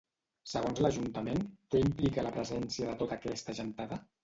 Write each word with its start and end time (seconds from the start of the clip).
Segons 0.53 0.79
l'ajuntament, 0.85 1.43
què 1.75 1.83
implica 1.89 2.25
la 2.29 2.33
presència 2.39 2.91
de 2.91 2.99
tota 3.05 3.21
aquesta 3.21 3.59
gentada? 3.63 4.05